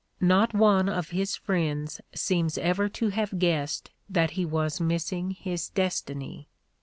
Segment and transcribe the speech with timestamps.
[0.19, 5.69] Not one of his friends seems ever to have guessed that he was missing his
[5.69, 6.47] destiny.